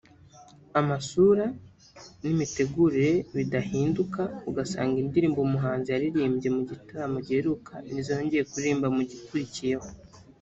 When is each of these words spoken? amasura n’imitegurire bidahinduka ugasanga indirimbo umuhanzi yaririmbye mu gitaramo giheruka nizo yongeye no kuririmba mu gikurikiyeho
amasura 0.79 1.45
n’imitegurire 2.23 3.11
bidahinduka 3.35 4.21
ugasanga 4.49 4.95
indirimbo 5.03 5.39
umuhanzi 5.41 5.87
yaririmbye 5.91 6.47
mu 6.55 6.61
gitaramo 6.69 7.17
giheruka 7.27 7.73
nizo 7.91 8.09
yongeye 8.17 8.41
no 8.43 8.47
kuririmba 8.51 8.87
mu 8.95 9.01
gikurikiyeho 9.11 9.87